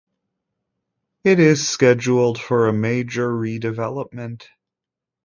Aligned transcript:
It 1.23 1.39
is 1.39 1.69
scheduled 1.69 2.41
for 2.41 2.67
a 2.67 2.73
major 2.73 3.37
re-development. 3.37 4.49